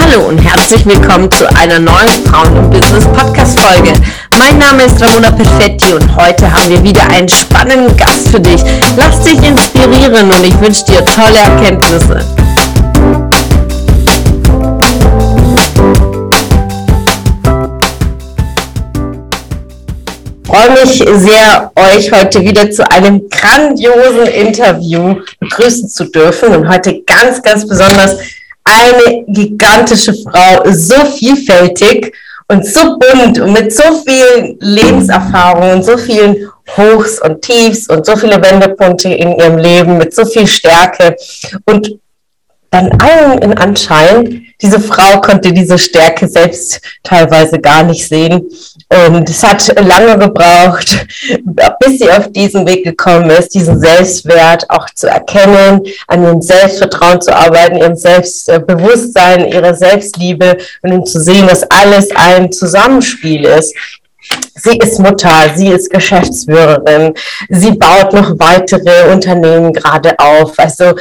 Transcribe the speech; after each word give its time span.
Hallo 0.00 0.28
und 0.28 0.38
herzlich 0.38 0.86
willkommen 0.86 1.30
zu 1.32 1.48
einer 1.56 1.80
neuen 1.80 2.08
Frauen 2.26 2.56
im 2.56 2.70
Business 2.70 3.04
Podcast 3.06 3.58
Folge. 3.58 3.92
Mein 4.38 4.58
Name 4.58 4.84
ist 4.84 5.02
Ramona 5.02 5.32
Perfetti 5.32 5.92
und 5.92 6.14
heute 6.14 6.52
haben 6.52 6.68
wir 6.68 6.82
wieder 6.84 7.02
einen 7.10 7.28
spannenden 7.28 7.96
Gast 7.96 8.28
für 8.28 8.40
dich. 8.40 8.62
Lass 8.96 9.22
dich 9.24 9.42
inspirieren 9.42 10.30
und 10.30 10.46
ich 10.46 10.60
wünsche 10.60 10.84
dir 10.84 11.04
tolle 11.04 11.38
Erkenntnisse. 11.38 12.43
Freue 20.54 20.70
mich 20.70 20.98
sehr, 20.98 21.72
euch 21.74 22.12
heute 22.12 22.40
wieder 22.42 22.70
zu 22.70 22.88
einem 22.88 23.28
grandiosen 23.28 24.26
Interview 24.26 25.16
begrüßen 25.40 25.88
zu 25.88 26.04
dürfen 26.04 26.54
und 26.54 26.68
heute 26.68 27.02
ganz, 27.02 27.42
ganz 27.42 27.66
besonders 27.66 28.18
eine 28.62 29.24
gigantische 29.26 30.14
Frau, 30.14 30.62
so 30.70 30.94
vielfältig 31.06 32.14
und 32.46 32.64
so 32.64 32.98
bunt 32.98 33.40
und 33.40 33.52
mit 33.52 33.74
so 33.74 33.82
vielen 34.06 34.56
Lebenserfahrungen, 34.60 35.82
so 35.82 35.96
vielen 35.96 36.48
Hochs 36.76 37.20
und 37.20 37.42
Tiefs 37.42 37.88
und 37.88 38.06
so 38.06 38.14
viele 38.14 38.40
Wendepunkte 38.40 39.08
in 39.08 39.36
ihrem 39.36 39.58
Leben, 39.58 39.98
mit 39.98 40.14
so 40.14 40.24
viel 40.24 40.46
Stärke 40.46 41.16
und 41.66 41.98
dann 42.70 42.90
allen 43.00 43.38
in 43.38 43.56
Anschein, 43.56 44.46
diese 44.60 44.80
Frau 44.80 45.20
konnte 45.20 45.52
diese 45.52 45.78
Stärke 45.78 46.26
selbst 46.26 46.80
teilweise 47.04 47.60
gar 47.60 47.84
nicht 47.84 48.08
sehen. 48.08 48.50
Und 48.94 49.28
es 49.28 49.42
hat 49.42 49.66
lange 49.80 50.18
gebraucht, 50.18 51.06
bis 51.80 51.98
sie 51.98 52.10
auf 52.10 52.30
diesen 52.30 52.66
Weg 52.66 52.84
gekommen 52.84 53.28
ist, 53.30 53.54
diesen 53.54 53.80
Selbstwert 53.80 54.70
auch 54.70 54.88
zu 54.90 55.08
erkennen, 55.08 55.80
an 56.06 56.22
ihrem 56.22 56.40
Selbstvertrauen 56.40 57.20
zu 57.20 57.34
arbeiten, 57.34 57.76
ihrem 57.76 57.96
Selbstbewusstsein, 57.96 59.48
ihrer 59.48 59.74
Selbstliebe 59.74 60.58
und 60.82 60.92
um 60.92 61.04
zu 61.04 61.20
sehen, 61.20 61.48
dass 61.48 61.64
alles 61.70 62.08
ein 62.14 62.52
Zusammenspiel 62.52 63.44
ist. 63.44 63.74
Sie 64.56 64.78
ist 64.78 64.98
Mutter, 64.98 65.52
sie 65.54 65.68
ist 65.68 65.90
Geschäftsführerin, 65.90 67.12
sie 67.48 67.72
baut 67.72 68.12
noch 68.12 68.38
weitere 68.38 69.12
Unternehmen 69.12 69.72
gerade 69.72 70.14
auf. 70.18 70.58
Also 70.58 70.94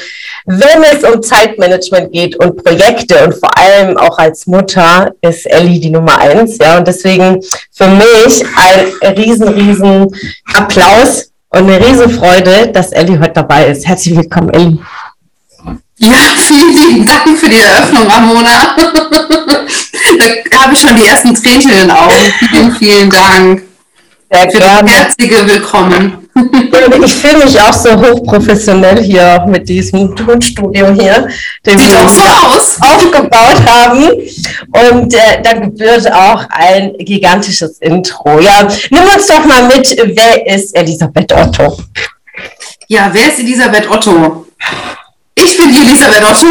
wenn 0.46 0.84
es 0.84 1.04
um 1.04 1.22
Zeitmanagement 1.22 2.12
geht 2.12 2.36
und 2.38 2.64
Projekte 2.64 3.24
und 3.26 3.34
vor 3.36 3.58
allem 3.58 3.96
auch 3.98 4.18
als 4.18 4.48
Mutter 4.48 5.12
ist 5.22 5.46
Ellie 5.46 5.80
die 5.80 5.92
Nummer 5.92 6.18
eins. 6.18 6.58
Ja, 6.58 6.78
und 6.78 6.88
deswegen 6.88 7.42
für 7.72 7.88
mich 7.88 8.44
ein 8.56 9.14
riesen, 9.16 9.48
riesen 9.48 10.08
Applaus 10.54 11.32
und 11.50 11.70
eine 11.70 11.80
riesen 11.80 12.10
Freude, 12.10 12.70
dass 12.74 12.92
Ellie 12.92 13.20
heute 13.20 13.34
dabei 13.34 13.68
ist. 13.68 13.88
Herzlich 13.88 14.18
willkommen, 14.18 14.50
Ellie. 14.50 14.80
Ja, 15.97 16.17
vielen 16.38 16.75
lieben 16.75 17.05
Dank 17.05 17.38
für 17.38 17.49
die 17.49 17.59
Eröffnung, 17.59 18.08
Ramona. 18.08 18.75
da 20.52 20.61
habe 20.63 20.73
ich 20.73 20.80
schon 20.80 20.95
die 20.95 21.05
ersten 21.05 21.36
Tränchen 21.36 21.72
in 21.72 21.77
den 21.81 21.91
Augen. 21.91 22.16
Vielen, 22.49 22.75
vielen 22.75 23.09
Dank. 23.09 23.61
Sehr 24.31 24.52
für 24.52 24.58
gerne. 24.58 24.89
das 24.89 24.99
herzliche 24.99 25.47
Willkommen. 25.47 26.27
Ich 27.05 27.14
fühle 27.14 27.45
mich 27.45 27.61
auch 27.61 27.73
so 27.73 27.91
hochprofessionell 27.95 29.03
hier 29.03 29.45
mit 29.47 29.69
diesem 29.69 30.16
Tonstudio 30.16 30.91
hier, 30.94 31.27
den 31.64 31.77
Sieht 31.77 31.88
wir 31.91 32.09
so 32.09 32.23
aus. 32.23 32.77
aufgebaut 32.81 33.61
haben. 33.67 34.09
Und 34.71 35.14
äh, 35.14 35.41
da 35.44 35.53
gebührt 35.53 36.11
auch 36.11 36.44
ein 36.49 36.94
gigantisches 36.97 37.77
Intro. 37.77 38.39
Ja, 38.39 38.67
nimm 38.89 39.03
uns 39.03 39.27
doch 39.27 39.45
mal 39.45 39.67
mit, 39.67 39.95
wer 40.16 40.47
ist 40.47 40.75
Elisabeth 40.75 41.31
Otto? 41.31 41.77
Ja, 42.88 43.09
wer 43.14 43.27
ist 43.27 43.39
Elisabeth 43.39 43.88
Otto? 43.89 44.47
Ich 45.44 45.58
bin 45.58 45.75
Elisabeth 45.75 46.23
Otto. 46.23 46.47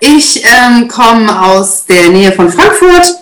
Ich 0.00 0.42
ähm, 0.42 0.88
komme 0.88 1.42
aus 1.42 1.84
der 1.84 2.08
Nähe 2.08 2.32
von 2.32 2.50
Frankfurt. 2.50 3.14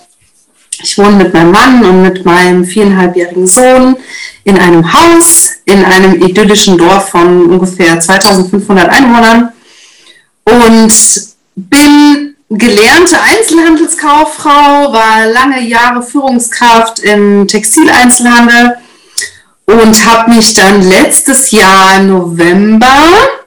Ich 0.82 0.96
wohne 0.96 1.16
mit 1.16 1.34
meinem 1.34 1.50
Mann 1.50 1.84
und 1.84 2.02
mit 2.02 2.24
meinem 2.24 2.64
viereinhalbjährigen 2.64 3.46
Sohn 3.46 3.96
in 4.44 4.56
einem 4.56 4.92
Haus 4.92 5.50
in 5.64 5.84
einem 5.84 6.22
idyllischen 6.22 6.78
Dorf 6.78 7.10
von 7.10 7.50
ungefähr 7.50 7.98
2500 7.98 8.88
Einwohnern 8.88 9.52
und 10.44 10.92
bin 11.56 12.36
gelernte 12.48 13.20
Einzelhandelskauffrau, 13.20 14.92
war 14.92 15.26
lange 15.26 15.60
Jahre 15.62 16.02
Führungskraft 16.02 17.00
im 17.00 17.48
Textileinzelhandel 17.48 18.78
und 19.66 20.06
habe 20.06 20.30
mich 20.30 20.54
dann 20.54 20.82
letztes 20.88 21.50
Jahr 21.50 22.00
November 22.00 23.39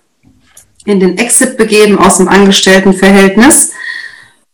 in 0.86 1.00
den 1.00 1.18
Exit 1.18 1.58
begeben 1.58 1.98
aus 1.98 2.18
dem 2.18 2.28
Angestelltenverhältnis 2.28 3.72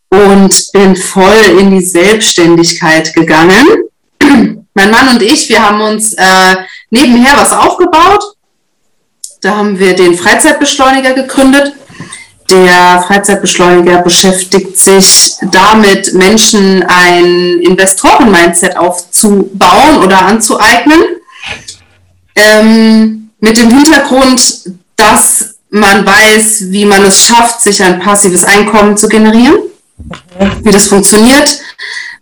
und 0.09 0.71
bin 0.73 0.95
voll 0.95 1.59
in 1.59 1.71
die 1.71 1.85
Selbstständigkeit 1.85 3.13
gegangen. 3.13 3.65
mein 4.73 4.91
Mann 4.91 5.09
und 5.09 5.21
ich, 5.21 5.49
wir 5.49 5.61
haben 5.61 5.81
uns 5.81 6.13
äh, 6.13 6.55
nebenher 6.89 7.35
was 7.35 7.51
aufgebaut. 7.51 8.23
Da 9.41 9.55
haben 9.55 9.79
wir 9.79 9.95
den 9.95 10.15
Freizeitbeschleuniger 10.15 11.13
gegründet. 11.13 11.73
Der 12.49 13.03
Freizeitbeschleuniger 13.05 14.01
beschäftigt 14.01 14.77
sich 14.77 15.35
damit, 15.51 16.13
Menschen 16.13 16.83
ein 16.83 17.59
Investoren-Mindset 17.59 18.75
aufzubauen 18.75 19.97
oder 20.03 20.25
anzueignen. 20.25 20.99
Ähm, 22.35 23.29
mit 23.39 23.57
dem 23.57 23.69
Hintergrund, 23.69 24.71
dass 24.95 25.58
man 25.69 26.05
weiß, 26.05 26.71
wie 26.71 26.85
man 26.85 27.05
es 27.05 27.25
schafft, 27.25 27.61
sich 27.61 27.81
ein 27.83 27.99
passives 27.99 28.43
Einkommen 28.43 28.97
zu 28.97 29.07
generieren, 29.07 29.57
wie 30.63 30.71
das 30.71 30.87
funktioniert, 30.87 31.59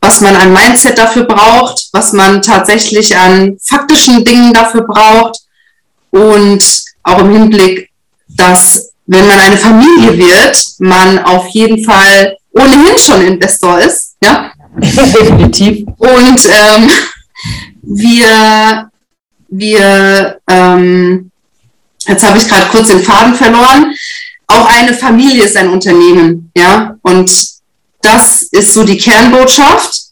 was 0.01 0.21
man 0.21 0.35
an 0.35 0.53
Mindset 0.53 0.97
dafür 0.97 1.23
braucht, 1.23 1.89
was 1.93 2.13
man 2.13 2.41
tatsächlich 2.41 3.15
an 3.15 3.57
faktischen 3.63 4.23
Dingen 4.23 4.53
dafür 4.53 4.81
braucht 4.81 5.39
und 6.11 6.63
auch 7.03 7.19
im 7.19 7.31
Hinblick, 7.31 7.89
dass 8.27 8.91
wenn 9.05 9.27
man 9.27 9.39
eine 9.39 9.57
Familie 9.57 10.17
wird, 10.17 10.65
man 10.79 11.19
auf 11.19 11.47
jeden 11.49 11.83
Fall 11.83 12.37
ohnehin 12.51 12.97
schon 12.97 13.21
Investor 13.21 13.79
ist, 13.79 14.15
ja. 14.21 14.51
Definitiv. 14.79 15.87
Und 15.97 16.39
ähm, 16.49 16.91
wir, 17.81 18.91
wir 19.47 20.39
ähm, 20.47 21.31
jetzt 22.07 22.23
habe 22.23 22.37
ich 22.37 22.47
gerade 22.47 22.67
kurz 22.67 22.87
den 22.87 23.03
Faden 23.03 23.35
verloren. 23.35 23.95
Auch 24.47 24.65
eine 24.67 24.93
Familie 24.93 25.43
ist 25.43 25.57
ein 25.57 25.69
Unternehmen, 25.69 26.51
ja. 26.55 26.95
Und 27.01 27.31
das 28.01 28.43
ist 28.43 28.73
so 28.73 28.83
die 28.83 28.97
Kernbotschaft. 28.97 30.07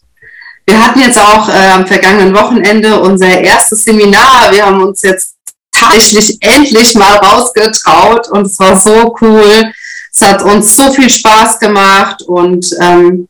Wir 0.66 0.84
hatten 0.84 1.00
jetzt 1.00 1.18
auch 1.18 1.48
äh, 1.48 1.70
am 1.70 1.86
vergangenen 1.86 2.34
Wochenende 2.34 3.00
unser 3.00 3.40
erstes 3.40 3.84
Seminar. 3.84 4.50
Wir 4.50 4.66
haben 4.66 4.82
uns 4.82 5.02
jetzt 5.02 5.36
tatsächlich 5.72 6.36
endlich 6.40 6.94
mal 6.94 7.16
rausgetraut 7.16 8.28
und 8.28 8.46
es 8.46 8.58
war 8.58 8.78
so 8.78 9.14
cool. 9.20 9.72
Es 10.12 10.20
hat 10.20 10.42
uns 10.42 10.76
so 10.76 10.92
viel 10.92 11.10
Spaß 11.10 11.58
gemacht 11.58 12.22
und 12.22 12.66
ähm, 12.80 13.28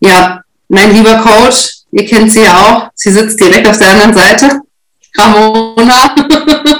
ja, 0.00 0.42
mein 0.68 0.94
lieber 0.94 1.16
Coach, 1.18 1.70
ihr 1.92 2.06
kennt 2.06 2.32
sie 2.32 2.42
ja 2.42 2.58
auch, 2.58 2.90
sie 2.94 3.12
sitzt 3.12 3.38
direkt 3.40 3.66
auf 3.66 3.78
der 3.78 3.90
anderen 3.90 4.14
Seite, 4.14 4.60
Ramona. 5.16 6.14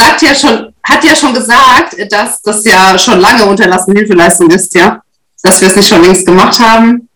sagt 0.00 0.22
ja 0.22 0.34
schon, 0.34 0.72
hat 0.82 1.04
ja 1.04 1.14
schon 1.14 1.34
gesagt, 1.34 1.96
dass 2.10 2.40
das 2.42 2.64
ja 2.64 2.98
schon 2.98 3.20
lange 3.20 3.44
unterlassene 3.44 3.98
Hilfeleistung 3.98 4.50
ist, 4.50 4.74
ja, 4.74 5.00
dass 5.42 5.60
wir 5.60 5.68
es 5.68 5.76
nicht 5.76 5.88
schon 5.88 6.02
längst 6.02 6.26
gemacht 6.26 6.58
haben. 6.58 7.08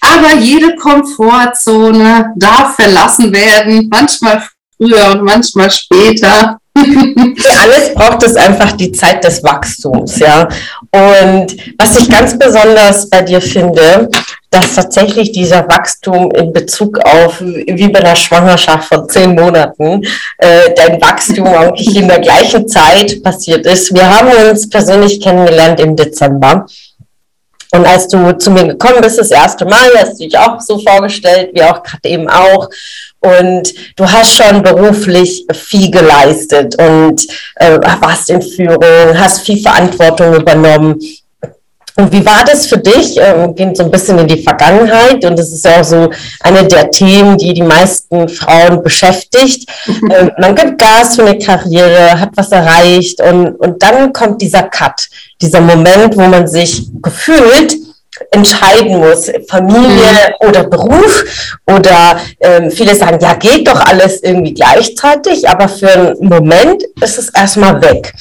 Aber 0.00 0.34
jede 0.36 0.74
Komfortzone 0.76 2.32
darf 2.36 2.74
verlassen 2.76 3.32
werden, 3.32 3.88
manchmal 3.90 4.42
früher 4.76 5.12
und 5.12 5.22
manchmal 5.22 5.70
später. 5.70 6.58
Für 6.76 7.58
alles 7.60 7.94
braucht 7.94 8.24
es 8.24 8.34
einfach 8.34 8.72
die 8.72 8.90
Zeit 8.90 9.22
des 9.22 9.42
Wachstums, 9.44 10.18
ja. 10.18 10.48
Und 10.90 11.56
was 11.78 12.00
ich 12.00 12.10
ganz 12.10 12.36
besonders 12.36 13.08
bei 13.08 13.22
dir 13.22 13.40
finde, 13.40 14.10
dass 14.54 14.76
tatsächlich 14.76 15.32
dieser 15.32 15.68
Wachstum 15.68 16.30
in 16.30 16.52
Bezug 16.52 16.98
auf, 16.98 17.40
wie 17.40 17.88
bei 17.88 17.98
einer 17.98 18.14
Schwangerschaft 18.14 18.88
von 18.88 19.08
zehn 19.08 19.34
Monaten, 19.34 20.00
äh, 20.38 20.72
dein 20.76 21.00
Wachstum 21.00 21.48
eigentlich 21.48 21.96
in 21.96 22.06
der 22.06 22.20
gleichen 22.20 22.68
Zeit 22.68 23.20
passiert 23.24 23.66
ist. 23.66 23.92
Wir 23.92 24.08
haben 24.08 24.30
uns 24.48 24.70
persönlich 24.70 25.20
kennengelernt 25.20 25.80
im 25.80 25.96
Dezember. 25.96 26.66
Und 27.72 27.84
als 27.84 28.06
du 28.06 28.30
zu 28.38 28.52
mir 28.52 28.68
gekommen 28.68 29.00
bist, 29.02 29.18
das 29.18 29.32
erste 29.32 29.64
Mal, 29.64 29.90
hast 29.98 30.20
du 30.20 30.24
dich 30.24 30.38
auch 30.38 30.60
so 30.60 30.78
vorgestellt, 30.78 31.50
wie 31.54 31.62
auch 31.64 31.82
gerade 31.82 32.08
eben 32.08 32.28
auch. 32.28 32.70
Und 33.18 33.74
du 33.96 34.08
hast 34.08 34.36
schon 34.36 34.62
beruflich 34.62 35.44
viel 35.52 35.90
geleistet 35.90 36.76
und 36.80 37.26
äh, 37.56 37.80
warst 38.00 38.30
in 38.30 38.40
Führung, 38.40 39.18
hast 39.18 39.40
viel 39.40 39.60
Verantwortung 39.60 40.36
übernommen. 40.36 41.00
Und 41.96 42.12
wie 42.12 42.26
war 42.26 42.44
das 42.44 42.66
für 42.66 42.78
dich? 42.78 43.16
Ähm, 43.18 43.54
gehen 43.54 43.74
so 43.74 43.84
ein 43.84 43.90
bisschen 43.90 44.18
in 44.18 44.26
die 44.26 44.42
Vergangenheit 44.42 45.24
und 45.24 45.38
das 45.38 45.52
ist 45.52 45.64
ja 45.64 45.80
auch 45.80 45.84
so 45.84 46.10
eine 46.40 46.64
der 46.64 46.90
Themen, 46.90 47.38
die 47.38 47.54
die 47.54 47.62
meisten 47.62 48.28
Frauen 48.28 48.82
beschäftigt. 48.82 49.70
ähm, 49.86 50.32
man 50.38 50.56
gibt 50.56 50.78
Gas 50.78 51.14
für 51.14 51.24
eine 51.24 51.38
Karriere, 51.38 52.18
hat 52.18 52.30
was 52.34 52.50
erreicht 52.50 53.20
und, 53.20 53.54
und 53.56 53.80
dann 53.82 54.12
kommt 54.12 54.42
dieser 54.42 54.64
Cut, 54.64 55.08
dieser 55.40 55.60
Moment, 55.60 56.16
wo 56.16 56.22
man 56.22 56.48
sich 56.48 56.88
gefühlt 57.00 57.76
entscheiden 58.30 58.98
muss, 58.98 59.30
Familie 59.48 60.34
mhm. 60.40 60.48
oder 60.48 60.64
Beruf 60.64 61.24
oder 61.66 62.18
ähm, 62.40 62.70
viele 62.70 62.94
sagen, 62.94 63.18
ja, 63.20 63.34
geht 63.34 63.68
doch 63.68 63.80
alles 63.80 64.22
irgendwie 64.22 64.54
gleichzeitig, 64.54 65.48
aber 65.48 65.68
für 65.68 65.90
einen 65.90 66.28
Moment 66.28 66.82
ist 67.00 67.18
es 67.18 67.28
erstmal 67.28 67.80
weg. 67.82 68.12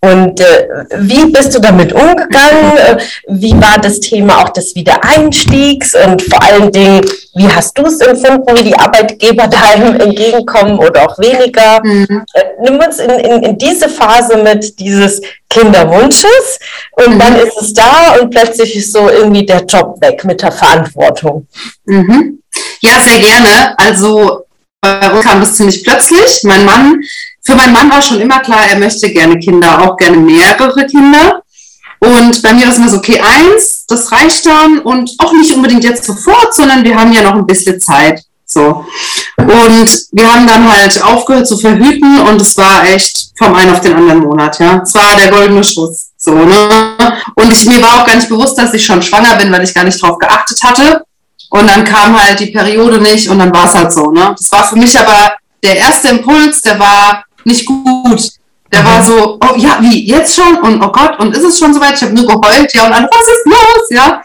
Und 0.00 0.40
äh, 0.40 0.68
wie 0.98 1.26
bist 1.26 1.54
du 1.54 1.60
damit 1.60 1.92
umgegangen? 1.92 2.76
Äh, 2.76 2.98
wie 3.28 3.52
war 3.54 3.78
das 3.80 4.00
Thema 4.00 4.42
auch 4.42 4.48
des 4.50 4.74
Wiedereinstiegs? 4.74 5.94
Und 5.94 6.22
vor 6.22 6.42
allen 6.42 6.72
Dingen, 6.72 7.04
wie 7.34 7.48
hast 7.48 7.76
du 7.78 7.84
es 7.86 8.00
empfunden, 8.00 8.56
wie 8.56 8.64
die 8.64 8.78
Arbeitgeber 8.78 9.46
deinem 9.48 10.00
entgegenkommen 10.00 10.78
oder 10.78 11.08
auch 11.08 11.18
weniger? 11.18 11.80
Mhm. 11.82 12.24
Äh, 12.34 12.44
nimm 12.62 12.78
uns 12.78 12.98
in, 12.98 13.10
in, 13.10 13.42
in 13.42 13.58
diese 13.58 13.88
Phase 13.88 14.36
mit 14.38 14.78
dieses 14.78 15.20
Kinderwunsches 15.48 16.58
und 16.92 17.14
mhm. 17.14 17.18
dann 17.18 17.36
ist 17.36 17.56
es 17.60 17.72
da 17.72 18.16
und 18.20 18.30
plötzlich 18.30 18.76
ist 18.76 18.92
so 18.92 19.08
irgendwie 19.08 19.46
der 19.46 19.64
Job 19.64 20.00
weg 20.00 20.24
mit 20.24 20.42
der 20.42 20.52
Verantwortung. 20.52 21.46
Mhm. 21.84 22.42
Ja, 22.80 23.00
sehr 23.00 23.20
gerne. 23.20 23.78
Also 23.78 24.46
bei 24.80 25.10
uns 25.10 25.24
kam 25.24 25.40
das 25.40 25.54
ziemlich 25.54 25.82
plötzlich. 25.82 26.42
Mein 26.44 26.64
Mann 26.64 27.02
für 27.46 27.54
meinen 27.54 27.72
Mann 27.72 27.90
war 27.90 28.02
schon 28.02 28.20
immer 28.20 28.40
klar, 28.40 28.66
er 28.68 28.78
möchte 28.78 29.10
gerne 29.10 29.38
Kinder, 29.38 29.80
auch 29.82 29.96
gerne 29.96 30.16
mehrere 30.16 30.86
Kinder. 30.86 31.42
Und 32.00 32.42
bei 32.42 32.52
mir 32.52 32.68
es 32.68 32.76
immer 32.76 32.88
so, 32.88 32.98
okay, 32.98 33.20
eins, 33.20 33.86
das 33.86 34.10
reicht 34.12 34.44
dann 34.44 34.80
und 34.80 35.10
auch 35.18 35.32
nicht 35.32 35.54
unbedingt 35.54 35.84
jetzt 35.84 36.04
sofort, 36.04 36.54
sondern 36.54 36.84
wir 36.84 36.98
haben 36.98 37.12
ja 37.12 37.22
noch 37.22 37.34
ein 37.34 37.46
bisschen 37.46 37.80
Zeit. 37.80 38.20
So. 38.44 38.84
Und 39.38 40.06
wir 40.12 40.32
haben 40.32 40.46
dann 40.46 40.70
halt 40.70 41.02
aufgehört 41.02 41.48
zu 41.48 41.56
verhüten 41.56 42.20
und 42.20 42.40
es 42.40 42.56
war 42.56 42.84
echt 42.84 43.30
vom 43.38 43.54
einen 43.54 43.70
auf 43.70 43.80
den 43.80 43.94
anderen 43.94 44.20
Monat, 44.20 44.58
ja. 44.58 44.82
Es 44.82 44.94
war 44.94 45.16
der 45.16 45.30
goldene 45.30 45.64
Schuss. 45.64 46.10
So, 46.16 46.32
ne? 46.32 46.96
Und 47.34 47.52
ich, 47.52 47.64
mir 47.66 47.80
war 47.82 48.00
auch 48.00 48.06
gar 48.06 48.16
nicht 48.16 48.28
bewusst, 48.28 48.58
dass 48.58 48.74
ich 48.74 48.84
schon 48.84 49.02
schwanger 49.02 49.36
bin, 49.36 49.52
weil 49.52 49.62
ich 49.64 49.74
gar 49.74 49.84
nicht 49.84 50.00
drauf 50.02 50.18
geachtet 50.18 50.62
hatte. 50.62 51.02
Und 51.50 51.68
dann 51.70 51.84
kam 51.84 52.20
halt 52.20 52.40
die 52.40 52.46
Periode 52.46 53.00
nicht 53.00 53.28
und 53.28 53.38
dann 53.38 53.54
war 53.54 53.66
es 53.66 53.74
halt 53.74 53.92
so, 53.92 54.10
ne? 54.10 54.34
Das 54.36 54.50
war 54.50 54.68
für 54.68 54.76
mich 54.76 54.98
aber 54.98 55.36
der 55.62 55.76
erste 55.76 56.08
Impuls, 56.08 56.60
der 56.60 56.78
war, 56.78 57.24
nicht 57.46 57.66
gut. 57.66 58.30
Der 58.72 58.84
war 58.84 59.02
so, 59.02 59.38
oh 59.40 59.56
ja, 59.56 59.78
wie, 59.80 60.06
jetzt 60.06 60.34
schon? 60.34 60.58
Und 60.58 60.82
oh 60.82 60.90
Gott, 60.90 61.18
und 61.20 61.34
ist 61.34 61.44
es 61.44 61.58
schon 61.58 61.72
soweit? 61.72 61.94
Ich 61.94 62.02
habe 62.02 62.14
nur 62.14 62.26
geheult, 62.26 62.72
ja, 62.74 62.84
und 62.86 62.90
dann, 62.90 63.08
was 63.10 63.28
ist 63.28 63.46
los? 63.46 63.90
Ja. 63.90 64.22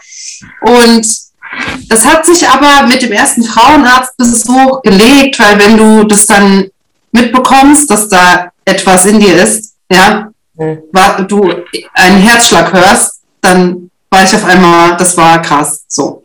Und 0.62 1.88
das 1.88 2.04
hat 2.04 2.26
sich 2.26 2.48
aber 2.48 2.86
mit 2.86 3.02
dem 3.02 3.12
ersten 3.12 3.44
Frauenarztbesuch 3.44 4.82
gelegt, 4.82 5.38
weil 5.38 5.58
wenn 5.58 5.76
du 5.76 6.04
das 6.04 6.26
dann 6.26 6.68
mitbekommst, 7.12 7.88
dass 7.88 8.08
da 8.08 8.50
etwas 8.64 9.06
in 9.06 9.20
dir 9.20 9.42
ist, 9.42 9.74
ja, 9.90 10.30
mhm. 10.54 11.28
du 11.28 11.54
einen 11.94 12.18
Herzschlag 12.18 12.72
hörst, 12.72 13.20
dann 13.40 13.90
war 14.10 14.24
ich 14.24 14.34
auf 14.34 14.44
einmal, 14.44 14.96
das 14.96 15.16
war 15.16 15.40
krass, 15.40 15.84
so. 15.86 16.22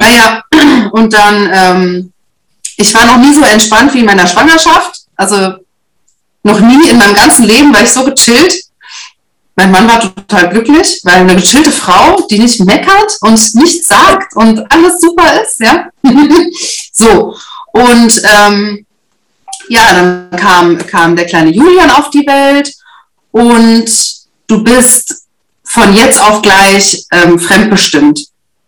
Naja, 0.00 0.42
und 0.92 1.12
dann, 1.12 1.50
ähm, 1.52 2.12
ich 2.76 2.92
war 2.94 3.04
noch 3.04 3.18
nie 3.18 3.34
so 3.34 3.42
entspannt 3.42 3.92
wie 3.92 4.00
in 4.00 4.06
meiner 4.06 4.26
Schwangerschaft. 4.26 5.02
Also 5.16 5.63
noch 6.44 6.60
nie 6.60 6.88
in 6.88 6.98
meinem 6.98 7.14
ganzen 7.14 7.44
Leben 7.44 7.74
war 7.74 7.82
ich 7.82 7.90
so 7.90 8.04
gechillt. 8.04 8.64
Mein 9.56 9.70
Mann 9.70 9.88
war 9.88 10.00
total 10.00 10.50
glücklich, 10.50 11.00
weil 11.04 11.20
eine 11.20 11.36
gechillte 11.36 11.70
Frau, 11.70 12.26
die 12.30 12.38
nicht 12.38 12.60
meckert 12.60 13.16
und 13.20 13.54
nichts 13.54 13.88
sagt 13.88 14.36
und 14.36 14.70
alles 14.70 15.00
super 15.00 15.42
ist, 15.42 15.60
ja. 15.60 15.88
so. 16.92 17.36
Und 17.72 18.22
ähm, 18.24 18.86
ja, 19.68 19.94
dann 19.94 20.30
kam, 20.36 20.78
kam 20.86 21.16
der 21.16 21.26
kleine 21.26 21.50
Julian 21.50 21.90
auf 21.90 22.10
die 22.10 22.26
Welt 22.26 22.74
und 23.30 23.86
du 24.46 24.62
bist 24.62 25.24
von 25.64 25.94
jetzt 25.94 26.20
auf 26.20 26.42
gleich 26.42 27.04
ähm, 27.12 27.38
fremdbestimmt. 27.38 28.26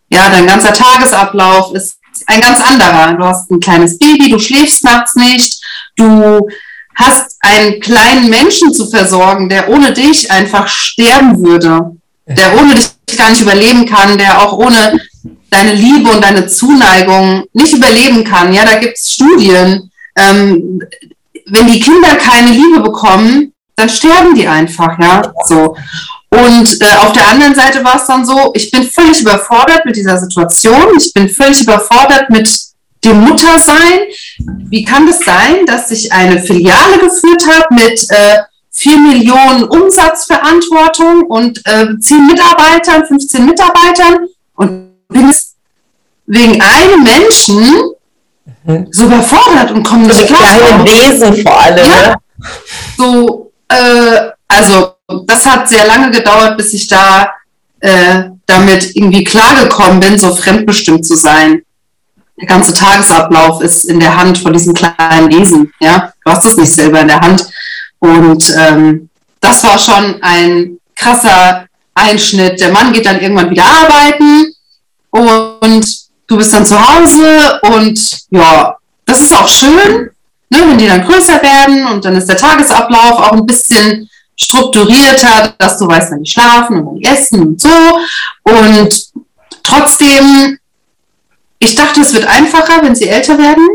Ja, 0.08 0.30
dein 0.30 0.46
ganzer 0.46 0.72
Tagesablauf 0.72 1.74
ist 1.74 1.96
ein 2.26 2.40
ganz 2.40 2.60
anderer. 2.60 3.12
Du 3.14 3.24
hast 3.24 3.50
ein 3.50 3.60
kleines 3.60 3.98
Baby, 3.98 4.30
du 4.30 4.38
schläfst 4.38 4.84
nachts 4.84 5.14
nicht, 5.14 5.60
du 5.96 6.48
hast 6.96 7.36
einen 7.40 7.80
kleinen 7.80 8.28
Menschen 8.28 8.72
zu 8.72 8.86
versorgen, 8.86 9.48
der 9.48 9.68
ohne 9.68 9.92
dich 9.92 10.30
einfach 10.30 10.66
sterben 10.66 11.44
würde, 11.44 11.96
der 12.26 12.58
ohne 12.58 12.74
dich 12.74 12.90
gar 13.16 13.30
nicht 13.30 13.42
überleben 13.42 13.86
kann, 13.86 14.18
der 14.18 14.42
auch 14.42 14.54
ohne 14.54 14.98
deine 15.50 15.74
Liebe 15.74 16.10
und 16.10 16.22
deine 16.22 16.46
Zuneigung 16.46 17.44
nicht 17.52 17.72
überleben 17.72 18.24
kann. 18.24 18.52
Ja, 18.52 18.64
da 18.64 18.78
gibt 18.78 18.98
es 18.98 19.12
Studien. 19.12 19.90
Ähm, 20.16 20.80
wenn 21.46 21.66
die 21.68 21.80
Kinder 21.80 22.16
keine 22.16 22.50
Liebe 22.50 22.80
bekommen, 22.80 23.52
dann 23.76 23.88
sterben 23.88 24.34
die 24.34 24.48
einfach, 24.48 24.98
ja, 24.98 25.32
so. 25.44 25.76
Und 26.30 26.80
äh, 26.80 26.96
auf 26.96 27.12
der 27.12 27.28
anderen 27.28 27.54
Seite 27.54 27.84
war 27.84 27.96
es 27.96 28.06
dann 28.06 28.24
so, 28.26 28.50
ich 28.54 28.70
bin 28.70 28.82
völlig 28.82 29.20
überfordert 29.20 29.84
mit 29.84 29.96
dieser 29.96 30.18
Situation, 30.18 30.96
ich 30.98 31.12
bin 31.12 31.28
völlig 31.28 31.62
überfordert 31.62 32.28
mit 32.30 32.50
dem 33.06 33.20
Muttersein. 33.20 34.00
Wie 34.68 34.84
kann 34.84 35.08
es 35.08 35.18
das 35.18 35.26
sein, 35.26 35.66
dass 35.66 35.90
ich 35.90 36.12
eine 36.12 36.40
Filiale 36.40 36.98
geführt 36.98 37.46
habe 37.46 37.74
mit 37.74 38.06
äh, 38.10 38.38
4 38.72 38.98
Millionen 38.98 39.64
Umsatzverantwortung 39.64 41.22
und 41.22 41.62
äh, 41.64 41.86
10 41.98 42.26
Mitarbeitern, 42.26 43.06
15 43.06 43.46
Mitarbeitern 43.46 44.26
und 44.54 45.08
bin 45.08 45.30
es 45.30 45.54
wegen 46.26 46.60
einem 46.60 47.02
Menschen 47.02 47.92
mhm. 48.64 48.88
so 48.90 49.04
überfordert 49.04 49.70
und 49.70 49.82
komme 49.82 50.08
nicht 50.08 50.26
klar. 50.26 50.58
Kleine 50.58 50.84
Wesen 50.84 51.42
vor 51.42 51.60
allem. 51.60 51.86
Ja, 51.86 52.08
ne? 52.08 52.16
So, 52.98 53.52
äh, 53.68 54.30
also 54.48 54.94
das 55.26 55.46
hat 55.46 55.68
sehr 55.68 55.86
lange 55.86 56.10
gedauert, 56.10 56.56
bis 56.56 56.74
ich 56.74 56.86
da 56.88 57.30
äh, 57.80 58.24
damit 58.46 58.94
irgendwie 58.94 59.24
klargekommen 59.24 60.00
bin, 60.00 60.18
so 60.18 60.34
fremdbestimmt 60.34 61.06
zu 61.06 61.16
sein 61.16 61.62
der 62.38 62.46
ganze 62.46 62.74
Tagesablauf 62.74 63.62
ist 63.62 63.84
in 63.84 64.00
der 64.00 64.16
Hand 64.16 64.38
von 64.38 64.52
diesem 64.52 64.74
kleinen 64.74 65.30
Wesen. 65.30 65.72
Ja, 65.80 66.12
du 66.24 66.30
hast 66.30 66.44
es 66.44 66.56
nicht 66.56 66.72
selber 66.72 67.00
in 67.00 67.08
der 67.08 67.20
Hand. 67.20 67.46
Und 67.98 68.54
ähm, 68.56 69.08
das 69.40 69.64
war 69.64 69.78
schon 69.78 70.22
ein 70.22 70.78
krasser 70.94 71.66
Einschnitt. 71.94 72.60
Der 72.60 72.72
Mann 72.72 72.92
geht 72.92 73.06
dann 73.06 73.20
irgendwann 73.20 73.50
wieder 73.50 73.64
arbeiten 73.64 74.52
und 75.10 75.86
du 76.26 76.36
bist 76.36 76.52
dann 76.52 76.66
zu 76.66 76.76
Hause 76.78 77.60
und 77.62 77.98
ja, 78.30 78.76
das 79.04 79.20
ist 79.22 79.34
auch 79.34 79.48
schön, 79.48 80.10
ne, 80.50 80.58
wenn 80.66 80.78
die 80.78 80.88
dann 80.88 81.06
größer 81.06 81.42
werden 81.42 81.86
und 81.86 82.04
dann 82.04 82.16
ist 82.16 82.28
der 82.28 82.36
Tagesablauf 82.36 83.18
auch 83.18 83.32
ein 83.32 83.46
bisschen 83.46 84.08
strukturierter, 84.38 85.54
dass 85.58 85.78
du 85.78 85.86
weißt, 85.86 86.10
wann 86.12 86.22
die 86.22 86.30
schlafen 86.30 86.78
und 86.80 86.86
wann 86.86 86.96
die 86.96 87.04
essen 87.04 87.40
und 87.40 87.60
so. 87.60 87.68
Und 88.42 89.06
trotzdem 89.62 90.58
ich 91.58 91.74
dachte, 91.74 92.00
es 92.00 92.12
wird 92.12 92.26
einfacher, 92.26 92.82
wenn 92.82 92.94
sie 92.94 93.08
älter 93.08 93.38
werden. 93.38 93.66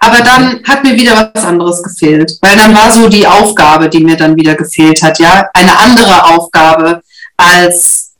Aber 0.00 0.22
dann 0.22 0.62
hat 0.64 0.84
mir 0.84 0.94
wieder 0.94 1.30
was 1.34 1.44
anderes 1.44 1.82
gefehlt, 1.82 2.38
weil 2.40 2.56
dann 2.56 2.74
war 2.74 2.90
so 2.90 3.08
die 3.08 3.26
Aufgabe, 3.26 3.88
die 3.88 4.00
mir 4.00 4.16
dann 4.16 4.36
wieder 4.36 4.54
gefehlt 4.54 5.02
hat, 5.02 5.18
ja, 5.18 5.48
eine 5.52 5.76
andere 5.78 6.24
Aufgabe 6.24 7.02
als 7.36 8.12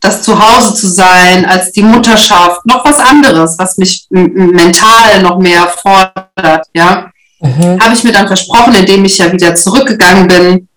das 0.00 0.22
Zuhause 0.22 0.74
zu 0.74 0.88
sein, 0.88 1.44
als 1.44 1.72
die 1.72 1.82
Mutterschaft, 1.82 2.64
noch 2.66 2.84
was 2.84 3.00
anderes, 3.00 3.58
was 3.58 3.78
mich 3.78 4.06
mental 4.10 5.22
noch 5.22 5.38
mehr 5.38 5.68
fordert, 5.68 6.66
ja. 6.72 7.10
Mhm. 7.40 7.80
Habe 7.80 7.94
ich 7.94 8.04
mir 8.04 8.12
dann 8.12 8.26
versprochen, 8.26 8.74
indem 8.74 9.04
ich 9.04 9.18
ja 9.18 9.32
wieder 9.32 9.54
zurückgegangen 9.54 10.28
bin 10.28 10.68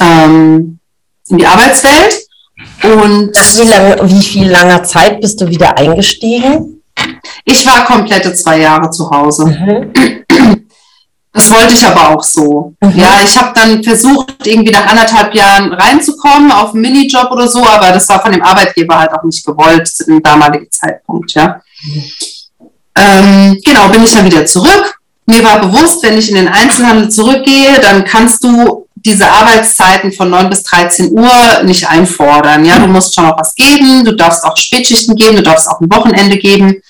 ähm, 0.00 0.78
in 1.28 1.38
die 1.38 1.46
Arbeitswelt 1.46 2.21
und 2.82 3.32
wie, 3.56 3.68
lang, 3.68 4.10
wie 4.10 4.22
viel 4.22 4.48
langer 4.48 4.82
Zeit 4.84 5.20
bist 5.20 5.40
du 5.40 5.48
wieder 5.48 5.76
eingestiegen? 5.76 6.82
Ich 7.44 7.66
war 7.66 7.84
komplette 7.84 8.34
zwei 8.34 8.58
Jahre 8.60 8.90
zu 8.90 9.08
Hause. 9.10 9.46
Mhm. 9.46 9.92
Das 11.34 11.50
wollte 11.50 11.72
ich 11.72 11.84
aber 11.84 12.10
auch 12.10 12.22
so. 12.22 12.74
Mhm. 12.80 12.98
Ja, 12.98 13.20
ich 13.24 13.38
habe 13.38 13.52
dann 13.54 13.82
versucht, 13.82 14.34
irgendwie 14.44 14.72
nach 14.72 14.86
anderthalb 14.86 15.34
Jahren 15.34 15.72
reinzukommen 15.72 16.52
auf 16.52 16.74
einen 16.74 16.82
Minijob 16.82 17.30
oder 17.30 17.48
so, 17.48 17.64
aber 17.64 17.90
das 17.90 18.08
war 18.08 18.20
von 18.20 18.32
dem 18.32 18.42
Arbeitgeber 18.42 18.98
halt 18.98 19.12
auch 19.12 19.22
nicht 19.22 19.44
gewollt 19.44 19.88
zu 19.88 20.04
dem 20.04 20.22
damaligen 20.22 20.70
Zeitpunkt, 20.70 21.32
ja. 21.32 21.60
Mhm. 21.82 22.04
Ähm, 22.94 23.60
genau, 23.64 23.88
bin 23.88 24.04
ich 24.04 24.12
dann 24.12 24.26
wieder 24.26 24.44
zurück. 24.44 24.98
Mir 25.24 25.42
war 25.42 25.60
bewusst, 25.60 26.02
wenn 26.02 26.18
ich 26.18 26.28
in 26.28 26.34
den 26.34 26.48
Einzelhandel 26.48 27.08
zurückgehe, 27.08 27.80
dann 27.80 28.04
kannst 28.04 28.44
du 28.44 28.81
diese 29.04 29.30
Arbeitszeiten 29.30 30.12
von 30.12 30.30
9 30.30 30.48
bis 30.48 30.62
13 30.62 31.12
Uhr 31.12 31.62
nicht 31.64 31.88
einfordern. 31.88 32.64
Ja, 32.64 32.78
du 32.78 32.86
musst 32.86 33.14
schon 33.14 33.26
noch 33.26 33.38
was 33.38 33.54
geben, 33.54 34.04
du 34.04 34.12
darfst 34.12 34.44
auch 34.44 34.56
Spätschichten 34.56 35.16
geben, 35.16 35.36
du 35.36 35.42
darfst 35.42 35.68
auch 35.68 35.80
ein 35.80 35.92
Wochenende 35.92 36.38
geben. 36.38 36.80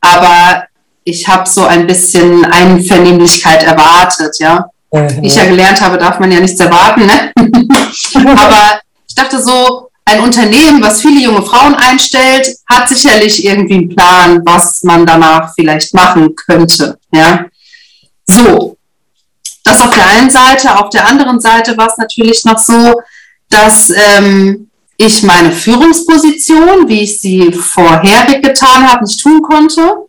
Aber 0.00 0.64
ich 1.04 1.26
habe 1.26 1.48
so 1.48 1.64
ein 1.64 1.86
bisschen 1.86 2.44
Einvernehmlichkeit 2.44 3.62
erwartet, 3.62 4.36
ja. 4.38 4.66
Mhm. 4.92 5.22
Wie 5.22 5.26
ich 5.26 5.36
ja 5.36 5.44
gelernt 5.44 5.80
habe, 5.80 5.98
darf 5.98 6.18
man 6.18 6.30
ja 6.30 6.40
nichts 6.40 6.60
erwarten, 6.60 7.06
ne? 7.06 7.32
Aber 8.14 8.80
ich 9.08 9.14
dachte 9.14 9.42
so, 9.42 9.88
ein 10.04 10.20
Unternehmen, 10.20 10.82
was 10.82 11.00
viele 11.00 11.20
junge 11.20 11.42
Frauen 11.42 11.74
einstellt, 11.74 12.48
hat 12.66 12.88
sicherlich 12.88 13.44
irgendwie 13.44 13.74
einen 13.74 13.88
Plan, 13.88 14.40
was 14.44 14.82
man 14.84 15.04
danach 15.04 15.52
vielleicht 15.54 15.92
machen 15.94 16.34
könnte. 16.36 16.98
Ja, 17.12 17.46
so. 18.24 18.75
Das 19.66 19.82
auf 19.82 19.90
der 19.90 20.06
einen 20.06 20.30
Seite. 20.30 20.78
Auf 20.78 20.90
der 20.90 21.06
anderen 21.06 21.40
Seite 21.40 21.76
war 21.76 21.88
es 21.88 21.98
natürlich 21.98 22.44
noch 22.44 22.58
so, 22.58 23.00
dass 23.48 23.90
ähm, 23.90 24.70
ich 24.96 25.24
meine 25.24 25.50
Führungsposition, 25.50 26.88
wie 26.88 27.02
ich 27.02 27.20
sie 27.20 27.52
vorherig 27.52 28.42
getan 28.42 28.88
habe, 28.88 29.04
nicht 29.04 29.20
tun 29.20 29.42
konnte, 29.42 30.06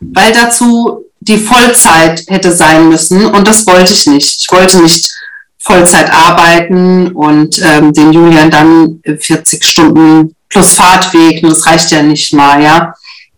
weil 0.00 0.32
dazu 0.32 1.06
die 1.20 1.38
Vollzeit 1.38 2.22
hätte 2.28 2.52
sein 2.52 2.90
müssen 2.90 3.24
und 3.24 3.48
das 3.48 3.66
wollte 3.66 3.92
ich 3.92 4.06
nicht. 4.06 4.42
Ich 4.42 4.52
wollte 4.52 4.82
nicht 4.82 5.10
Vollzeit 5.58 6.12
arbeiten 6.12 7.12
und 7.12 7.60
ähm, 7.62 7.92
den 7.94 8.12
Julian 8.12 8.50
dann 8.50 9.00
40 9.04 9.64
Stunden 9.64 10.34
plus 10.50 10.74
Fahrtweg, 10.74 11.42
das 11.42 11.66
reicht 11.66 11.90
ja 11.90 12.02
nicht 12.02 12.32
mal, 12.34 12.62
ja, 12.62 12.94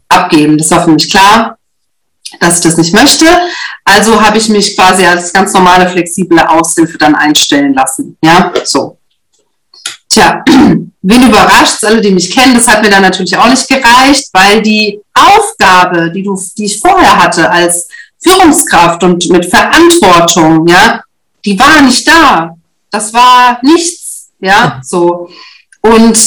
abgeben. 0.09 0.59
Das 0.59 0.71
war 0.73 0.85
für 0.85 0.91
mich 0.91 1.09
klar, 1.09 1.57
dass 2.39 2.57
ich 2.57 2.63
das 2.63 2.77
nicht 2.77 2.95
möchte. 2.95 3.27
Also 3.85 4.21
habe 4.21 4.39
ich 4.39 4.49
mich 4.49 4.77
quasi 4.77 5.05
als 5.05 5.33
ganz 5.33 5.53
normale 5.53 5.89
flexible 5.89 6.39
Aushilfe 6.41 6.99
dann 6.99 7.15
einstellen 7.15 7.75
lassen, 7.75 8.17
ja, 8.23 8.53
so. 8.65 8.99
Tja, 10.09 10.45
wen 11.03 11.29
überrascht 11.29 11.85
alle, 11.85 12.01
die 12.01 12.11
mich 12.11 12.31
kennen, 12.31 12.55
das 12.55 12.67
hat 12.67 12.83
mir 12.83 12.91
dann 12.91 13.03
natürlich 13.03 13.37
auch 13.37 13.49
nicht 13.49 13.69
gereicht, 13.69 14.29
weil 14.33 14.61
die 14.63 15.01
Aufgabe, 15.15 16.11
die 16.11 16.23
du, 16.23 16.41
die 16.57 16.65
ich 16.65 16.81
vorher 16.81 17.17
hatte 17.17 17.49
als 17.51 17.89
Führungskraft 18.23 19.03
und 19.03 19.29
mit 19.31 19.47
Verantwortung, 19.47 20.67
ja, 20.67 21.03
die 21.45 21.59
war 21.59 21.81
nicht 21.83 22.07
da. 22.07 22.55
Das 22.91 23.13
war 23.13 23.59
nichts, 23.63 24.31
ja, 24.41 24.81
so. 24.83 25.29
Und 25.81 26.19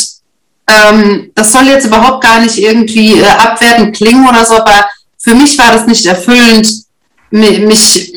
ähm, 0.68 1.32
das 1.36 1.52
soll 1.52 1.68
jetzt 1.68 1.86
überhaupt 1.86 2.24
gar 2.24 2.40
nicht 2.40 2.58
irgendwie 2.58 3.20
äh, 3.20 3.28
abwertend 3.28 3.96
klingen 3.96 4.28
oder 4.28 4.46
so, 4.46 4.56
aber 4.56 4.86
für 5.24 5.36
mich 5.36 5.58
war 5.58 5.72
das 5.72 5.88
nicht 5.88 6.06
erfüllend, 6.06 6.84
mich 7.32 8.13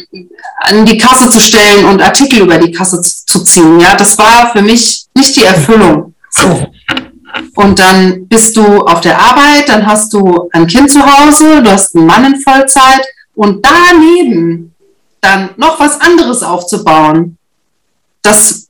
an 0.58 0.84
die 0.84 0.98
Kasse 0.98 1.30
zu 1.30 1.40
stellen 1.40 1.86
und 1.86 2.02
Artikel 2.02 2.40
über 2.40 2.58
die 2.58 2.72
Kasse 2.72 3.00
zu 3.00 3.44
ziehen. 3.44 3.80
Ja, 3.80 3.94
das 3.94 4.18
war 4.18 4.52
für 4.52 4.60
mich 4.60 5.06
nicht 5.14 5.36
die 5.36 5.44
Erfüllung. 5.44 6.14
So. 6.30 6.66
Und 7.54 7.78
dann 7.78 8.26
bist 8.26 8.56
du 8.56 8.84
auf 8.86 9.00
der 9.00 9.18
Arbeit, 9.18 9.68
dann 9.68 9.86
hast 9.86 10.12
du 10.12 10.48
ein 10.52 10.66
Kind 10.66 10.90
zu 10.90 11.00
Hause, 11.00 11.62
du 11.62 11.70
hast 11.70 11.94
einen 11.94 12.06
Mann 12.06 12.24
in 12.24 12.40
Vollzeit 12.40 13.02
und 13.34 13.64
daneben 13.64 14.74
dann 15.20 15.50
noch 15.56 15.78
was 15.78 16.00
anderes 16.00 16.42
aufzubauen, 16.42 17.38
das 18.22 18.66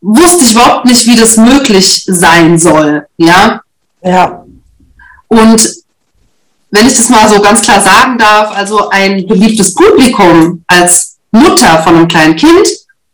wusste 0.00 0.44
ich 0.44 0.52
überhaupt 0.52 0.84
nicht, 0.84 1.06
wie 1.06 1.16
das 1.16 1.36
möglich 1.36 2.04
sein 2.06 2.58
soll. 2.58 3.06
Ja. 3.16 3.62
Ja. 4.02 4.44
Und 5.28 5.79
wenn 6.70 6.86
ich 6.86 6.96
das 6.96 7.08
mal 7.08 7.28
so 7.28 7.40
ganz 7.40 7.62
klar 7.62 7.80
sagen 7.80 8.16
darf, 8.18 8.56
also 8.56 8.88
ein 8.90 9.26
beliebtes 9.26 9.74
Publikum 9.74 10.62
als 10.66 11.16
Mutter 11.32 11.82
von 11.82 11.96
einem 11.96 12.08
kleinen 12.08 12.36
Kind 12.36 12.66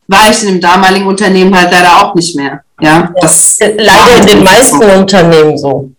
war 0.08 0.30
ich 0.30 0.42
in 0.42 0.48
dem 0.48 0.60
damaligen 0.60 1.06
Unternehmen 1.06 1.56
halt 1.56 1.72
leider 1.72 2.02
auch 2.02 2.14
nicht 2.14 2.36
mehr. 2.36 2.62
Ja, 2.80 3.12
das 3.20 3.58
leider 3.60 4.18
in 4.18 4.26
den 4.26 4.42
meisten 4.42 4.80
so. 4.80 4.88
Unternehmen 4.88 5.56
so. 5.56 5.90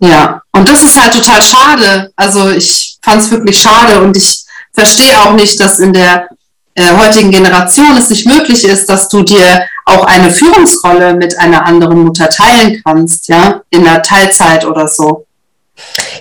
Ja, 0.00 0.42
und 0.52 0.68
das 0.68 0.82
ist 0.82 1.00
halt 1.00 1.14
total 1.14 1.42
schade. 1.42 2.12
Also 2.16 2.50
ich 2.50 2.98
fand 3.02 3.22
es 3.22 3.30
wirklich 3.30 3.60
schade 3.60 4.00
und 4.02 4.16
ich 4.16 4.44
verstehe 4.72 5.20
auch 5.20 5.32
nicht, 5.32 5.58
dass 5.60 5.78
in 5.78 5.92
der 5.92 6.28
äh, 6.74 6.96
heutigen 6.96 7.30
Generation 7.30 7.96
es 7.96 8.10
nicht 8.10 8.26
möglich 8.26 8.64
ist, 8.64 8.88
dass 8.88 9.08
du 9.08 9.22
dir 9.22 9.64
auch 9.86 10.04
eine 10.04 10.30
Führungsrolle 10.30 11.14
mit 11.14 11.38
einer 11.38 11.64
anderen 11.64 12.04
Mutter 12.04 12.28
teilen 12.28 12.82
kannst, 12.84 13.28
ja, 13.28 13.62
in 13.70 13.84
der 13.84 14.02
Teilzeit 14.02 14.64
oder 14.64 14.88
so. 14.88 15.26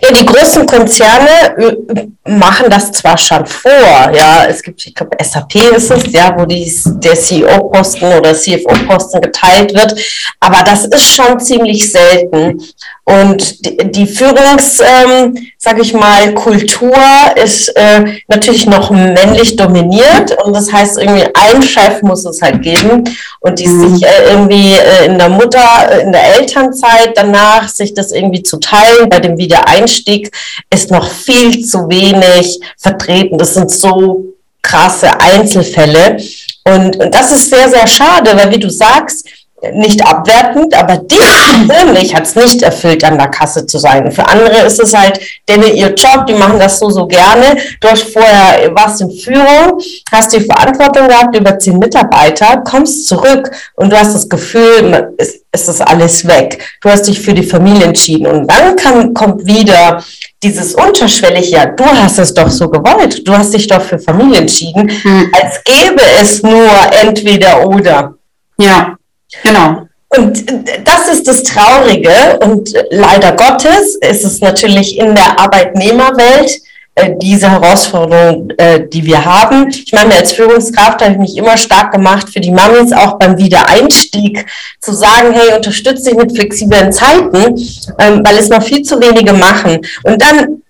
Ja, 0.01 0.12
die 0.12 0.25
großen 0.25 0.65
Konzerne 0.65 1.57
äh, 1.57 2.07
machen 2.25 2.69
das 2.69 2.91
zwar 2.91 3.17
schon 3.17 3.45
vor, 3.45 3.71
ja, 3.71 4.45
es 4.47 4.62
gibt, 4.63 4.85
ich 4.85 4.95
glaube, 4.95 5.17
SAP 5.21 5.55
ist 5.75 5.91
es, 5.91 6.12
ja, 6.12 6.33
wo 6.38 6.45
die, 6.45 6.71
der 6.85 7.15
CEO-Posten 7.15 8.05
oder 8.05 8.33
CFO-Posten 8.33 9.21
geteilt 9.21 9.73
wird, 9.73 9.95
aber 10.39 10.63
das 10.63 10.85
ist 10.85 11.15
schon 11.15 11.39
ziemlich 11.39 11.91
selten. 11.91 12.62
Und 13.05 13.65
die, 13.65 13.77
die 13.91 14.07
Führungs, 14.07 14.79
ähm, 14.79 15.35
sage 15.57 15.81
ich 15.81 15.93
mal, 15.93 16.33
Kultur 16.33 16.95
ist 17.35 17.67
äh, 17.75 18.21
natürlich 18.29 18.65
noch 18.65 18.91
männlich 18.91 19.57
dominiert 19.57 20.31
und 20.43 20.53
das 20.53 20.71
heißt 20.71 20.97
irgendwie 21.00 21.25
ein 21.33 21.62
Chef 21.62 22.01
muss 22.01 22.25
es 22.25 22.41
halt 22.41 22.62
geben 22.62 23.03
und 23.41 23.59
die 23.59 23.67
mhm. 23.67 23.95
sich 23.95 24.07
äh, 24.07 24.29
irgendwie 24.31 24.73
äh, 24.73 25.05
in 25.07 25.17
der 25.17 25.27
Mutter, 25.27 25.62
äh, 25.91 26.01
in 26.01 26.13
der 26.13 26.39
Elternzeit 26.39 27.12
danach 27.15 27.67
sich 27.67 27.93
das 27.93 28.13
irgendwie 28.13 28.41
zu 28.41 28.57
teilen 28.57 29.09
bei 29.09 29.19
dem 29.19 29.38
Wiedereinstieg 29.84 30.32
ist 30.70 30.92
noch 30.92 31.10
viel 31.10 31.63
zu 31.66 31.90
wenig 31.90 32.60
vertreten. 32.78 33.38
Das 33.38 33.54
sind 33.54 33.72
so 33.72 34.25
krasse 34.62 35.10
Einzelfälle 35.20 36.18
und, 36.66 36.96
und 36.96 37.13
das 37.13 37.32
ist 37.32 37.50
sehr, 37.50 37.70
sehr 37.70 37.86
schade, 37.86 38.32
weil 38.36 38.52
wie 38.52 38.60
du 38.60 38.70
sagst, 38.70 39.28
nicht 39.74 40.05
abwertend, 40.05 40.75
aber 40.75 40.98
dich 40.98 41.20
persönlich 41.67 42.13
hat 42.13 42.24
es 42.24 42.36
nicht 42.36 42.62
erfüllt, 42.62 43.03
an 43.03 43.17
der 43.17 43.29
Kasse 43.29 43.65
zu 43.65 43.77
sein. 43.77 44.12
Für 44.12 44.27
andere 44.27 44.65
ist 44.65 44.79
es 44.79 44.93
halt 44.93 45.20
denn 45.48 45.63
ihr 45.63 45.93
Job, 45.93 46.25
die 46.27 46.34
machen 46.34 46.60
das 46.60 46.79
so, 46.79 46.89
so 46.89 47.08
gerne. 47.08 47.58
Du 47.79 47.88
hast 47.88 48.03
vorher, 48.03 48.74
warst 48.75 49.01
in 49.01 49.12
Führung, 49.12 49.79
hast 50.12 50.34
die 50.34 50.41
Verantwortung 50.41 51.08
gehabt 51.08 51.36
über 51.36 51.58
zehn 51.58 51.77
Mitarbeiter, 51.77 52.58
kommst 52.65 53.08
zurück 53.08 53.51
und 53.75 53.91
du 53.91 53.98
hast 53.98 54.13
das 54.13 54.27
Gefühl, 54.27 55.13
es, 55.17 55.41
es 55.51 55.67
ist 55.67 55.82
alles 55.82 56.27
weg. 56.27 56.62
Du 56.82 56.89
hast 56.89 57.08
dich 57.08 57.20
für 57.20 57.34
die 57.34 57.43
Familie 57.43 57.86
entschieden 57.86 58.27
und 58.27 58.48
dann 58.48 58.75
kann, 58.75 59.13
kommt 59.13 59.46
wieder 59.46 60.03
dieses 60.41 60.75
unterschwellig, 60.75 61.51
ja, 61.51 61.67
du 61.67 61.86
hast 61.86 62.20
es 62.20 62.34
doch 62.34 62.50
so 62.50 62.70
gewollt, 62.70 63.25
du 63.25 63.34
hast 63.34 63.53
dich 63.53 63.67
doch 63.67 63.82
für 63.82 63.98
Familie 63.98 64.39
entschieden, 64.39 64.91
mhm. 65.03 65.32
als 65.41 65.63
gäbe 65.63 66.01
es 66.22 66.43
nur 66.43 66.70
entweder 67.01 67.65
oder. 67.67 68.15
Ja, 68.60 68.96
Genau. 69.42 69.88
Und 70.10 70.46
das 70.86 71.08
ist 71.08 71.28
das 71.28 71.44
Traurige. 71.44 72.40
Und 72.44 72.72
leider 72.92 73.32
Gottes 73.32 73.96
ist 73.96 74.24
es 74.24 74.42
natürlich 74.42 74.98
in 74.98 75.16
der 75.16 75.40
Arbeitnehmerwelt 75.40 76.62
äh, 76.96 77.16
diese 77.20 77.50
Herausforderung, 77.50 78.52
äh, 78.58 78.88
die 78.88 79.04
wir 79.04 79.25
haben. 79.25 79.70
Ich 79.70 79.92
meine, 79.94 80.13
als 80.13 80.34
Führungskraft 80.34 81.02
habe 81.02 81.13
ich 81.13 81.18
mich 81.18 81.38
immer 81.38 81.58
stark 81.58 81.92
gemacht 81.92 82.30
für 82.32 82.40
die 82.40 82.52
Mamis, 82.52 82.94
auch 82.94 83.18
beim 83.18 83.38
Wiedereinstieg, 83.40 84.46
zu 84.80 84.94
sagen, 84.94 85.34
hey, 85.34 85.56
unterstütze 85.56 86.12
dich 86.12 86.16
mit 86.16 86.36
flexiblen 86.36 86.92
Zeiten, 86.92 87.58
ähm, 87.98 88.22
weil 88.24 88.38
es 88.38 88.50
noch 88.50 88.62
viel 88.62 88.84
zu 88.84 89.02
wenige 89.02 89.34
machen. 89.34 89.80
Und 90.04 90.22
dann 90.22 90.62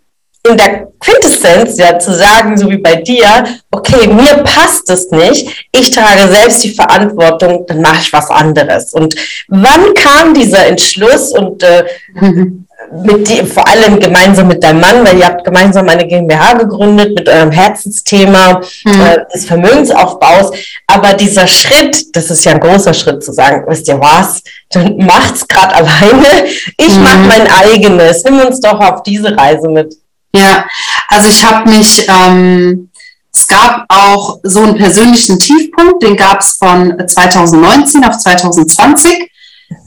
in 0.45 0.57
der 0.57 0.87
Quintessenz 0.99 1.77
ja 1.77 1.97
zu 1.97 2.13
sagen, 2.13 2.57
so 2.57 2.69
wie 2.69 2.77
bei 2.77 2.95
dir, 2.95 3.45
okay, 3.71 4.07
mir 4.07 4.43
passt 4.43 4.89
es 4.89 5.09
nicht, 5.09 5.67
ich 5.71 5.91
trage 5.91 6.27
selbst 6.27 6.63
die 6.63 6.73
Verantwortung, 6.73 7.65
dann 7.65 7.81
mache 7.81 8.01
ich 8.01 8.11
was 8.11 8.29
anderes. 8.29 8.93
Und 8.93 9.15
wann 9.47 9.93
kam 9.93 10.33
dieser 10.33 10.65
Entschluss 10.65 11.31
und 11.31 11.63
äh, 11.63 11.85
mit 12.91 13.27
die, 13.29 13.45
vor 13.45 13.67
allem 13.67 13.99
gemeinsam 13.99 14.47
mit 14.47 14.63
deinem 14.63 14.81
Mann, 14.81 15.05
weil 15.05 15.17
ihr 15.17 15.27
habt 15.27 15.43
gemeinsam 15.45 15.87
eine 15.87 16.05
GmbH 16.05 16.53
gegründet 16.53 17.15
mit 17.15 17.29
eurem 17.29 17.51
Herzensthema 17.51 18.61
mhm. 18.83 19.01
äh, 19.01 19.19
des 19.33 19.45
Vermögensaufbaus. 19.45 20.51
Aber 20.87 21.13
dieser 21.13 21.47
Schritt, 21.47 22.15
das 22.15 22.29
ist 22.29 22.43
ja 22.43 22.51
ein 22.51 22.59
großer 22.59 22.93
Schritt 22.93 23.23
zu 23.23 23.31
sagen, 23.31 23.63
wisst 23.67 23.87
ihr 23.87 23.99
was, 23.99 24.43
dann 24.71 24.97
macht's 24.97 25.47
gerade 25.47 25.75
alleine. 25.75 26.47
Ich 26.77 26.95
mhm. 26.95 27.03
mache 27.03 27.19
mein 27.19 27.47
eigenes. 27.47 28.23
Nimm 28.25 28.39
uns 28.41 28.59
doch 28.59 28.79
auf 28.79 29.03
diese 29.03 29.35
Reise 29.37 29.69
mit. 29.69 29.95
Ja, 30.35 30.65
also 31.09 31.27
ich 31.29 31.43
habe 31.43 31.69
mich, 31.69 32.07
ähm, 32.07 32.89
es 33.31 33.47
gab 33.47 33.85
auch 33.89 34.39
so 34.43 34.63
einen 34.63 34.77
persönlichen 34.77 35.39
Tiefpunkt, 35.39 36.01
den 36.03 36.15
gab 36.15 36.41
es 36.41 36.53
von 36.53 36.95
2019 37.07 38.03
auf 38.03 38.17
2020. 38.17 39.29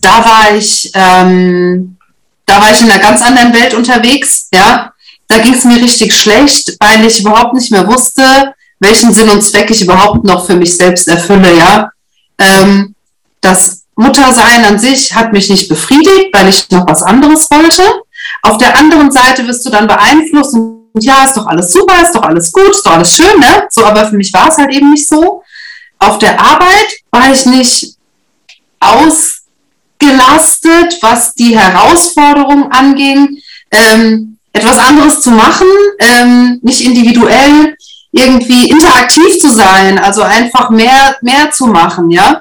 Da 0.00 0.24
war 0.24 0.56
ich, 0.56 0.90
ähm, 0.94 1.96
da 2.44 2.60
war 2.60 2.70
ich 2.70 2.80
in 2.80 2.90
einer 2.90 3.02
ganz 3.02 3.22
anderen 3.22 3.52
Welt 3.52 3.74
unterwegs, 3.74 4.48
ja. 4.52 4.92
Da 5.28 5.38
ging 5.38 5.54
es 5.54 5.64
mir 5.64 5.82
richtig 5.82 6.14
schlecht, 6.14 6.76
weil 6.78 7.04
ich 7.04 7.20
überhaupt 7.20 7.54
nicht 7.54 7.72
mehr 7.72 7.86
wusste, 7.88 8.54
welchen 8.78 9.12
Sinn 9.12 9.28
und 9.28 9.42
Zweck 9.42 9.70
ich 9.70 9.82
überhaupt 9.82 10.24
noch 10.24 10.46
für 10.46 10.54
mich 10.54 10.76
selbst 10.76 11.08
erfülle, 11.08 11.56
ja. 11.56 11.90
Ähm, 12.38 12.94
das 13.40 13.82
Muttersein 13.96 14.64
an 14.64 14.78
sich 14.78 15.14
hat 15.14 15.32
mich 15.32 15.50
nicht 15.50 15.68
befriedigt, 15.68 16.28
weil 16.32 16.48
ich 16.48 16.70
noch 16.70 16.86
was 16.86 17.02
anderes 17.02 17.50
wollte. 17.50 17.82
Auf 18.42 18.58
der 18.58 18.76
anderen 18.76 19.10
Seite 19.10 19.46
wirst 19.46 19.64
du 19.66 19.70
dann 19.70 19.86
beeinflusst 19.86 20.54
und 20.54 20.76
ja, 20.98 21.24
ist 21.24 21.36
doch 21.36 21.46
alles 21.46 21.72
super, 21.72 22.00
ist 22.02 22.12
doch 22.14 22.22
alles 22.22 22.50
gut, 22.52 22.70
ist 22.70 22.86
doch 22.86 22.92
alles 22.92 23.14
schön, 23.14 23.38
ne? 23.38 23.66
So, 23.70 23.84
aber 23.84 24.06
für 24.06 24.16
mich 24.16 24.32
war 24.32 24.48
es 24.48 24.56
halt 24.56 24.72
eben 24.72 24.90
nicht 24.90 25.06
so. 25.06 25.42
Auf 25.98 26.18
der 26.18 26.40
Arbeit 26.40 26.86
war 27.10 27.30
ich 27.32 27.46
nicht 27.46 27.96
ausgelastet, 28.80 29.42
was 31.00 31.34
die 31.34 31.58
Herausforderung 31.58 32.70
anging, 32.70 33.38
ähm, 33.70 34.38
etwas 34.52 34.78
anderes 34.78 35.20
zu 35.20 35.30
machen, 35.30 35.66
ähm, 35.98 36.60
nicht 36.62 36.82
individuell 36.82 37.76
irgendwie 38.12 38.70
interaktiv 38.70 39.38
zu 39.38 39.50
sein, 39.50 39.98
also 39.98 40.22
einfach 40.22 40.70
mehr, 40.70 41.16
mehr 41.20 41.50
zu 41.50 41.66
machen, 41.66 42.10
ja. 42.10 42.40